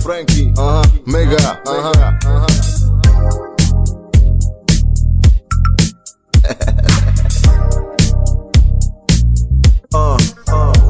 [0.00, 1.92] Franky, aha, mega, aha,
[2.24, 2.46] aha.
[9.92, 10.16] Uh,
[10.48, 10.80] uh.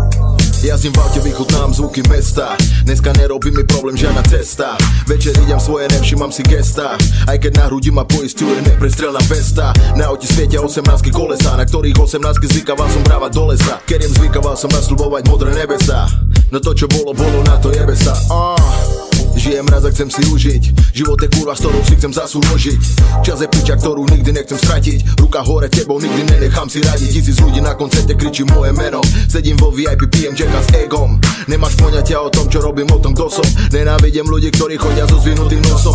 [0.62, 2.56] Jazdím v aute, vychutnám zvuky mesta.
[2.84, 4.76] Dneska nerobí mi problém žiadna cesta.
[5.08, 7.00] Večer idem svoje, nevšimám si gesta.
[7.26, 11.96] Aj keď na hrudi ma poistuje neprestrelná vesta Na aute svietia 18 kolesa Na ktorých
[11.96, 13.80] 18 zvykával som brávať do lesa.
[13.88, 16.04] Keriem zvykával som nasľubovať modré nebesa.
[16.52, 18.99] No to čo bolo, bolo na to jebe sa uh.
[19.36, 20.62] Žijem raz a chcem si užiť.
[20.92, 22.80] Život je kurva, s ktorou si chcem zasúložiť.
[23.22, 25.16] Čas je piča, ktorú nikdy nechcem stratiť.
[25.20, 27.08] Ruka hore tebou, nikdy nenechám si radiť.
[27.08, 29.00] Tisíc ľudí na koncerte kričí moje meno.
[29.30, 31.22] Sedím vo VIP, pijem čeka s egom.
[31.46, 33.46] Nemáš poňatia o tom, čo robím, o tom, kto som.
[33.70, 35.94] Nenávidím ľudí, ktorí chodia so zvinutým nosom.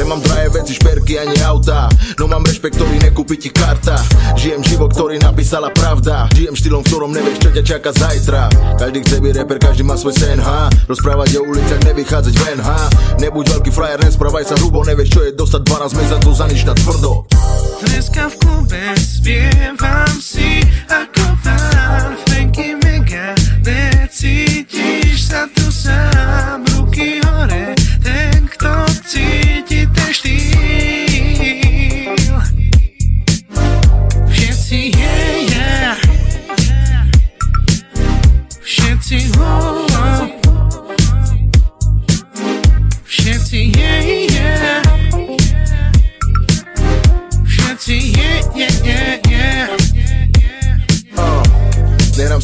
[0.00, 1.86] Nemám drahé veci, šperky ani auta.
[2.16, 4.00] No mám rešpekt, ktorý nekúpi ti karta.
[4.40, 6.26] Žijem život, ktorý napísala pravda.
[6.32, 8.42] Žijem štýlom, v ktorom nevieš, čo ťa čaká zajtra.
[8.80, 10.72] Každý chce byť reper, každý má svoj sen, ha?
[10.88, 12.69] Rozprávať o uliciach, nevychádzať ven, ha
[13.20, 16.74] Nebuď veľký frajer, nesprávaj sa hrubo Nevieš čo je dostať 12 mesiacov za nič na
[16.74, 17.10] tvrdo.
[17.84, 20.12] Dneska v klube spievam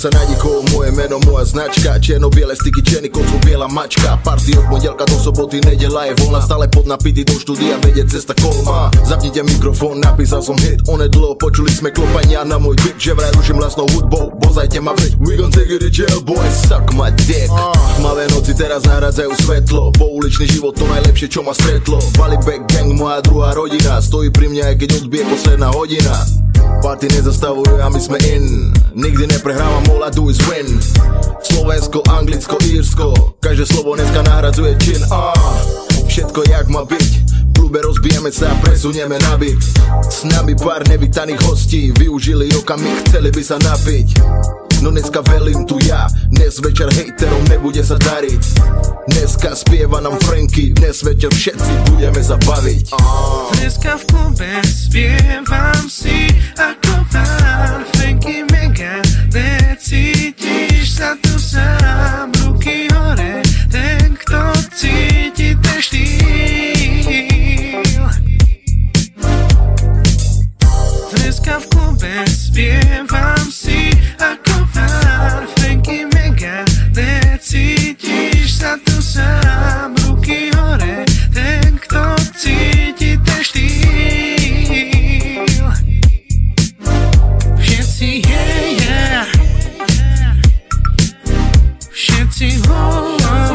[0.07, 1.99] sa na nikoho, moje meno, moja značka.
[1.99, 4.15] Čierno-biele styky, černý kocu, biela mačka.
[4.23, 6.39] Party od pondelka do soboty, nedela je voľná.
[6.47, 8.95] Stále pod napity do štúdia, vedie cesta kolma.
[9.03, 10.87] Zapnite mikrofón, napísal som hit.
[10.87, 15.19] Onedlo, počuli sme klopania na môj beat Že vraj ruším vlastnou hudbou, bozajte ma veď
[15.19, 17.51] We gon take it to jail, boy, suck my dick.
[17.99, 19.91] Tmavé noci teraz nahradzajú svetlo.
[19.99, 21.99] Pouličný život, to najlepšie, čo ma stretlo.
[22.15, 23.99] Balibek gang, moja druhá rodina.
[23.99, 26.46] Stojí pri mne, aj keď odbije posledná hodina
[26.87, 28.71] Party nezastavujú a my sme in.
[28.95, 30.71] Nikdy neprehrávam, all I do is win.
[31.43, 33.11] Slovensko, Anglicko, Írsko.
[33.43, 35.03] Každé slovo dneska nahradzuje čin.
[35.11, 35.35] Ah,
[36.07, 37.11] Všetko jak má byť.
[37.59, 39.59] Klube rozbijeme sa a presunieme na byt
[40.07, 41.91] S nami pár nevítaných hostí.
[41.91, 44.19] Využili okamih, chceli by sa napiť.
[44.83, 46.11] No dneska velím tu ja.
[46.35, 48.43] Dnes večer hejterom nebude sa dariť.
[49.07, 50.75] Dneska spieva nám Franky.
[50.75, 52.91] Dnes večer všetci budeme sa baviť
[53.55, 56.27] Dneska v klube spievam si
[56.59, 59.06] ako pán Franky Mega
[92.37, 93.46] Všetci oh, oh.